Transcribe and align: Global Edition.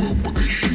Global 0.00 0.30
Edition. 0.30 0.69